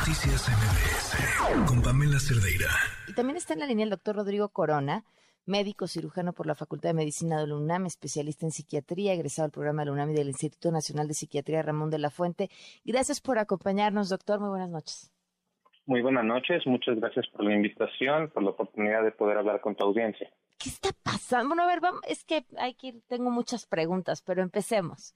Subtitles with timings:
[0.00, 2.70] Noticias MBS con Pamela Cerdeira.
[3.06, 5.04] Y también está en la línea el doctor Rodrigo Corona,
[5.44, 9.52] médico cirujano por la Facultad de Medicina de la UNAM, especialista en psiquiatría, egresado del
[9.52, 12.48] programa de la UNAM y del Instituto Nacional de Psiquiatría Ramón de la Fuente.
[12.82, 14.40] Gracias por acompañarnos, doctor.
[14.40, 15.12] Muy buenas noches.
[15.84, 19.76] Muy buenas noches, muchas gracias por la invitación, por la oportunidad de poder hablar con
[19.76, 20.30] tu audiencia.
[20.56, 21.48] ¿Qué está pasando?
[21.48, 25.14] Bueno, a ver, vamos, es que hay que tengo muchas preguntas, pero empecemos.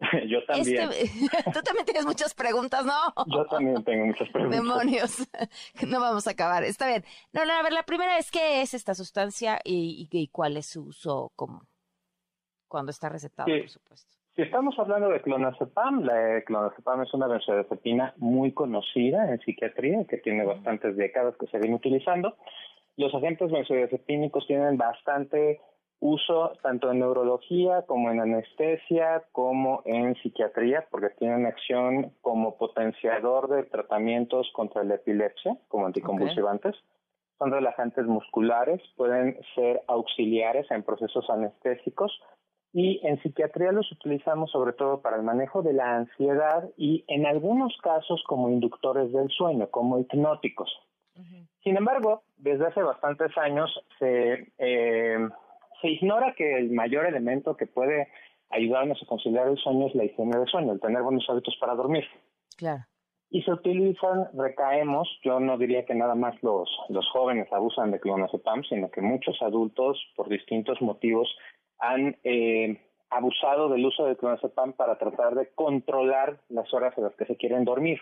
[0.28, 0.90] Yo también.
[1.52, 2.92] tú también tienes muchas preguntas, ¿no?
[3.26, 4.60] Yo también tengo muchas preguntas.
[4.60, 5.28] Demonios,
[5.88, 6.64] no vamos a acabar.
[6.64, 7.04] Está bien.
[7.32, 10.66] No, no, a ver, la primera es qué es esta sustancia y, y, cuál es
[10.66, 11.62] su uso común.
[12.68, 14.16] Cuando está recetado, por supuesto.
[14.36, 20.18] Si estamos hablando de clonazepam, la clonazepam es una benzodiazepina muy conocida en psiquiatría, que
[20.18, 22.36] tiene bastantes décadas que se viene utilizando.
[22.96, 25.60] Los agentes benzodiazepínicos tienen bastante
[26.00, 33.48] uso tanto en neurología como en anestesia como en psiquiatría porque tienen acción como potenciador
[33.48, 36.76] de tratamientos contra la epilepsia como anticonvulsivantes.
[37.38, 42.12] Son relajantes musculares, pueden ser auxiliares en procesos anestésicos
[42.72, 47.26] y en psiquiatría los utilizamos sobre todo para el manejo de la ansiedad y en
[47.26, 50.70] algunos casos como inductores del sueño, como hipnóticos.
[51.64, 55.28] Sin embargo, desde hace bastantes años se eh,
[55.80, 58.08] se ignora que el mayor elemento que puede
[58.50, 61.74] ayudarnos a conciliar el sueño es la higiene del sueño, el tener buenos hábitos para
[61.74, 62.04] dormir.
[62.56, 62.84] Claro.
[63.30, 68.00] Y se utilizan, recaemos, yo no diría que nada más los, los jóvenes abusan de
[68.00, 71.28] clonazepam, sino que muchos adultos, por distintos motivos,
[71.78, 77.14] han eh, abusado del uso de clonazepam para tratar de controlar las horas en las
[77.16, 78.00] que se quieren dormir.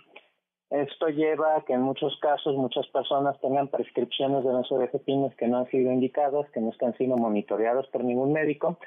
[0.70, 5.58] Esto lleva a que en muchos casos muchas personas tengan prescripciones de benzodiazepinas que no
[5.58, 8.78] han sido indicadas, que no están siendo monitoreadas por ningún médico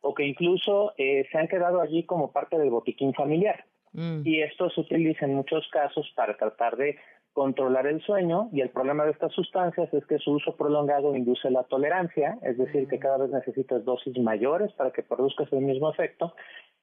[0.00, 3.64] o que incluso eh, se han quedado allí como parte del botiquín familiar.
[3.92, 4.22] Mm.
[4.24, 6.96] Y esto se utiliza en muchos casos para tratar de
[7.36, 11.50] controlar el sueño y el problema de estas sustancias es que su uso prolongado induce
[11.50, 13.00] la tolerancia, es decir, que mm.
[13.00, 16.34] cada vez necesitas dosis mayores para que produzcas el mismo efecto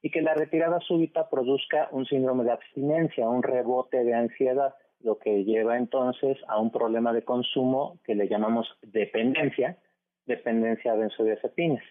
[0.03, 5.17] y que la retirada súbita produzca un síndrome de abstinencia, un rebote de ansiedad, lo
[5.17, 9.79] que lleva entonces a un problema de consumo que le llamamos dependencia,
[10.27, 11.83] dependencia de benzodiazepinas.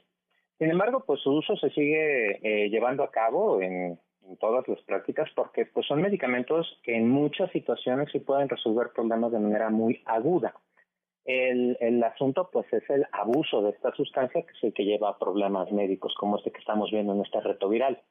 [0.58, 4.80] Sin embargo, pues su uso se sigue eh, llevando a cabo en, en, todas las
[4.82, 9.70] prácticas porque pues son medicamentos que en muchas situaciones sí pueden resolver problemas de manera
[9.70, 10.54] muy aguda.
[11.24, 15.10] El, el asunto pues es el abuso de esta sustancia que es el que lleva
[15.10, 18.02] a problemas médicos como este que estamos viendo en este retroviral.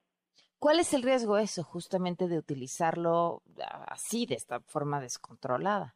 [0.59, 3.41] ¿Cuál es el riesgo eso justamente de utilizarlo
[3.87, 5.95] así, de esta forma descontrolada?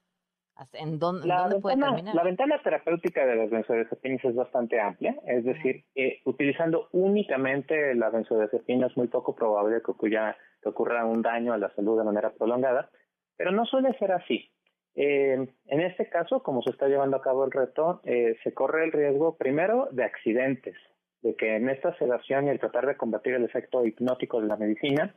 [0.74, 1.28] ¿En dónde,
[1.62, 2.16] puede terminar?
[2.16, 8.10] La ventana terapéutica de las benzodiazepinas es bastante amplia, es decir, eh, utilizando únicamente la
[8.10, 12.06] benzodiazepina es muy poco probable que ocurra, que ocurra un daño a la salud de
[12.06, 12.90] manera prolongada,
[13.36, 14.50] pero no suele ser así.
[14.96, 18.86] Eh, en este caso, como se está llevando a cabo el reto, eh, se corre
[18.86, 20.78] el riesgo primero de accidentes,
[21.22, 24.56] de que en esta sedación y el tratar de combatir el efecto hipnótico de la
[24.56, 25.14] medicina,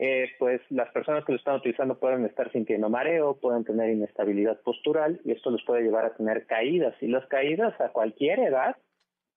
[0.00, 4.60] eh, pues las personas que lo están utilizando pueden estar sintiendo mareo, pueden tener inestabilidad
[4.60, 6.94] postural y esto les puede llevar a tener caídas.
[7.00, 8.76] Y las caídas a cualquier edad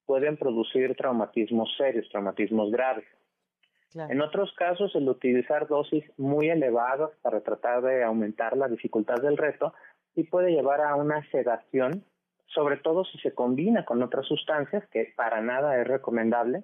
[0.06, 3.06] pueden producir traumatismos serios, traumatismos graves.
[3.96, 9.38] En otros casos, el utilizar dosis muy elevadas para tratar de aumentar la dificultad del
[9.38, 9.74] reto
[10.16, 12.06] sí puede llevar a una sedación,
[12.46, 16.64] sobre todo si se combina con otras sustancias, que para nada es recomendable.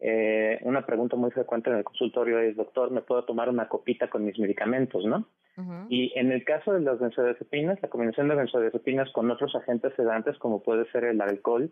[0.00, 4.08] Eh, una pregunta muy frecuente en el consultorio es, doctor, ¿me puedo tomar una copita
[4.08, 5.26] con mis medicamentos, no?
[5.90, 10.38] Y en el caso de las benzodiazepinas, la combinación de benzodiazepinas con otros agentes sedantes,
[10.38, 11.70] como puede ser el alcohol,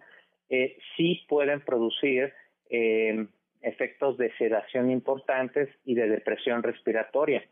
[0.51, 2.33] eh, sí pueden producir
[2.69, 3.27] eh,
[3.63, 7.43] efectos de sedación importantes y de depresión respiratoria.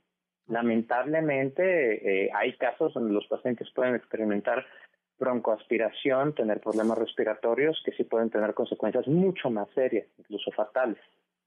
[0.48, 4.64] Lamentablemente eh, hay casos donde los pacientes pueden experimentar
[5.18, 10.98] broncoaspiración, tener problemas respiratorios que sí pueden tener consecuencias mucho más serias, incluso fatales.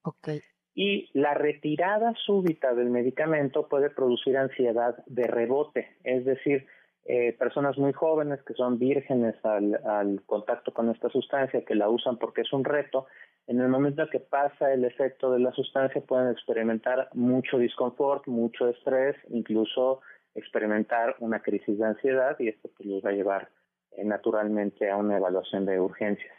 [0.03, 0.41] Okay.
[0.75, 6.67] Y la retirada súbita del medicamento puede producir ansiedad de rebote, es decir,
[7.05, 12.17] eh, personas muy jóvenes que son vírgenes al, contacto con esta sustancia, que la usan
[12.17, 13.07] porque es un reto,
[13.47, 18.69] en el momento que pasa el efecto de la sustancia pueden experimentar mucho disconfort, mucho
[18.69, 20.01] estrés, incluso
[20.35, 23.49] experimentar una crisis de ansiedad y esto pues, los va a llevar
[24.03, 26.33] naturalmente a una evaluación de urgencias.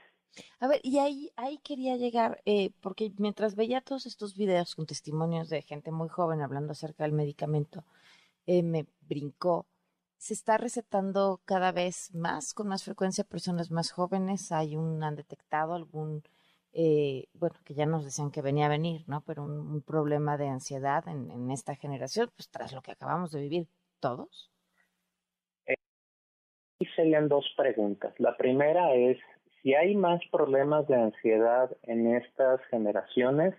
[0.60, 4.86] A ver, y ahí, ahí quería llegar, eh, porque mientras veía todos estos videos con
[4.86, 7.84] testimonios de gente muy joven hablando acerca del medicamento,
[8.46, 9.66] me brincó
[10.20, 14.52] se está recetando cada vez más, con más frecuencia, personas más jóvenes.
[14.52, 16.22] Hay un, han detectado algún,
[16.74, 19.22] eh, bueno, que ya nos decían que venía a venir, ¿no?
[19.22, 23.68] Pero un, problema de ansiedad en, esta generación, pues tras lo que acabamos de vivir
[23.98, 24.50] todos?
[26.80, 28.14] Eh, serían dos preguntas.
[28.18, 29.18] La primera es
[29.62, 33.54] si hay más problemas de ansiedad en estas generaciones,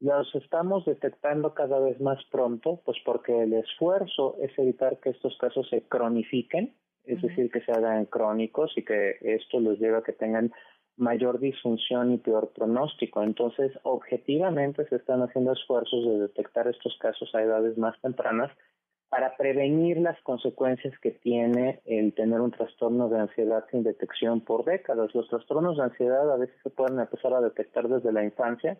[0.00, 5.36] los estamos detectando cada vez más pronto, pues porque el esfuerzo es evitar que estos
[5.38, 6.74] casos se cronifiquen,
[7.04, 10.52] es decir, que se hagan crónicos y que esto los lleve a que tengan
[10.96, 13.22] mayor disfunción y peor pronóstico.
[13.22, 18.50] Entonces, objetivamente se están haciendo esfuerzos de detectar estos casos a edades más tempranas
[19.16, 24.66] para prevenir las consecuencias que tiene el tener un trastorno de ansiedad sin detección por
[24.66, 25.14] décadas.
[25.14, 28.76] Los trastornos de ansiedad a veces se pueden empezar a detectar desde la infancia,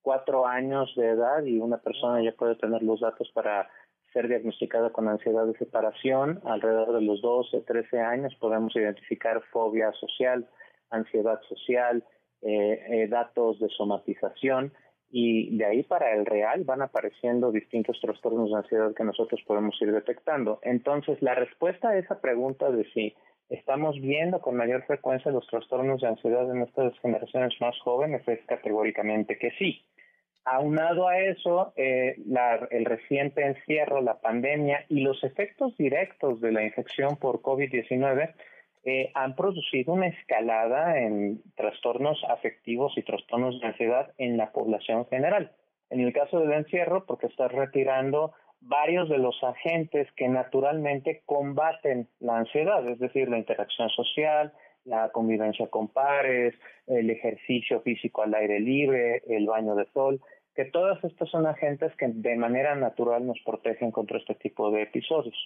[0.00, 3.68] cuatro años de edad y una persona ya puede tener los datos para
[4.12, 6.40] ser diagnosticada con ansiedad de separación.
[6.44, 10.46] Alrededor de los 12, 13 años podemos identificar fobia social,
[10.90, 12.04] ansiedad social,
[12.42, 14.72] eh, eh, datos de somatización
[15.10, 19.80] y de ahí para el real van apareciendo distintos trastornos de ansiedad que nosotros podemos
[19.82, 20.60] ir detectando.
[20.62, 23.14] Entonces, la respuesta a esa pregunta de si
[23.48, 28.40] estamos viendo con mayor frecuencia los trastornos de ansiedad en estas generaciones más jóvenes es
[28.46, 29.84] categóricamente que sí.
[30.44, 32.16] Aunado a eso, eh,
[32.70, 38.32] el reciente encierro, la pandemia y los efectos directos de la infección por COVID-19
[38.84, 45.06] eh, han producido una escalada en trastornos afectivos y trastornos de ansiedad en la población
[45.06, 45.52] general.
[45.90, 52.08] En el caso del encierro, porque está retirando varios de los agentes que naturalmente combaten
[52.20, 54.52] la ansiedad, es decir, la interacción social,
[54.84, 56.54] la convivencia con pares,
[56.86, 60.20] el ejercicio físico al aire libre, el baño de sol,
[60.54, 64.82] que todas estas son agentes que de manera natural nos protegen contra este tipo de
[64.82, 65.36] episodios.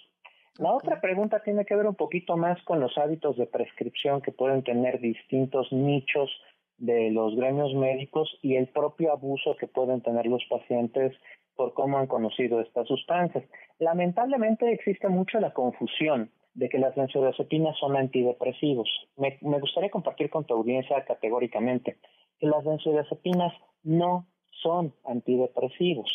[0.58, 4.30] La otra pregunta tiene que ver un poquito más con los hábitos de prescripción que
[4.30, 6.30] pueden tener distintos nichos
[6.78, 11.12] de los gremios médicos y el propio abuso que pueden tener los pacientes
[11.56, 13.44] por cómo han conocido estas sustancias.
[13.78, 18.88] Lamentablemente existe mucho la confusión de que las benzodiazepinas son antidepresivos.
[19.16, 21.98] Me, me gustaría compartir con tu audiencia categóricamente
[22.38, 23.52] que las benzodiazepinas
[23.82, 24.26] no
[24.62, 26.08] son antidepresivos.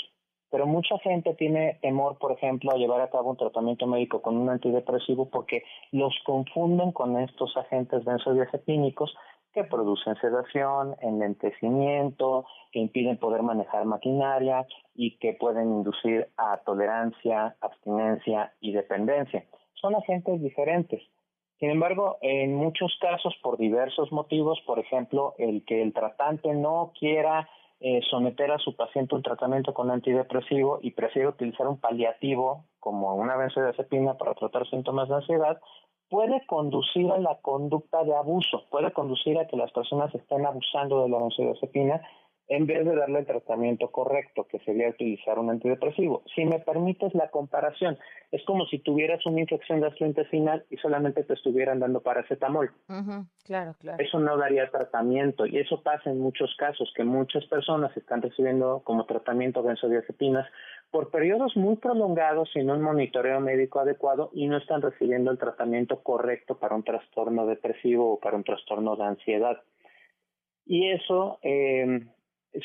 [0.52, 4.38] Pero mucha gente tiene temor, por ejemplo, a llevar a cabo un tratamiento médico con
[4.38, 9.16] un antidepresivo porque los confunden con estos agentes benzodiazepínicos
[9.54, 14.66] que producen sedación, enlentecimiento, que impiden poder manejar maquinaria
[14.96, 19.46] y que pueden inducir a tolerancia, abstinencia y dependencia.
[19.74, 21.02] Son agentes diferentes.
[21.60, 26.94] Sin embargo, en muchos casos, por diversos motivos, por ejemplo, el que el tratante no
[26.98, 27.50] quiera
[27.82, 33.16] eh, someter a su paciente un tratamiento con antidepresivo y prefiere utilizar un paliativo como
[33.16, 35.62] una benzodiazepina para tratar síntomas de ansiedad,
[36.10, 41.04] puede conducir a la conducta de abuso, puede conducir a que las personas estén abusando
[41.04, 42.02] de la benzodiazepina
[42.50, 46.24] en vez de darle el tratamiento correcto, que sería utilizar un antidepresivo.
[46.34, 47.98] Si me permites la comparación,
[48.32, 52.72] es como si tuvieras una infección gastrointestinal y solamente te estuvieran dando paracetamol.
[53.46, 54.04] Claro, claro.
[54.04, 58.82] Eso no daría tratamiento y eso pasa en muchos casos, que muchas personas están recibiendo
[58.84, 60.48] como tratamiento benzodiazepinas
[60.90, 66.02] por periodos muy prolongados sin un monitoreo médico adecuado y no están recibiendo el tratamiento
[66.02, 69.62] correcto para un trastorno depresivo o para un trastorno de ansiedad.
[70.66, 72.08] Y eso eh,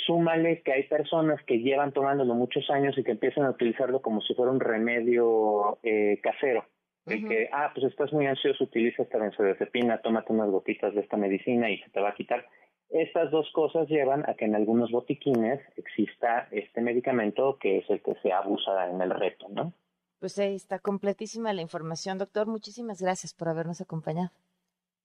[0.07, 4.21] súmale que hay personas que llevan tomándolo muchos años y que empiezan a utilizarlo como
[4.23, 6.65] si fuera un remedio eh, casero.
[7.07, 11.19] El que, ah, pues estás muy ansioso, utiliza esta benzodiazepina, tómate unas gotitas de esta
[11.19, 12.47] medicina y se te va a quitar.
[12.89, 18.01] Estas dos cosas llevan a que en algunos botiquines exista este medicamento que es el
[18.01, 19.75] que se abusa en el reto, ¿no?
[20.19, 22.47] Pues ahí está completísima la información, doctor.
[22.47, 24.31] Muchísimas gracias por habernos acompañado.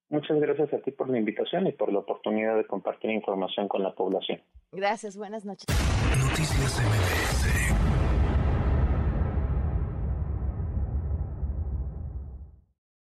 [0.10, 3.84] Muchas gracias a ti por la invitación y por la oportunidad de compartir información con
[3.84, 4.42] la población.
[4.72, 5.66] Gracias, buenas noches.
[6.20, 7.79] Noticias MBS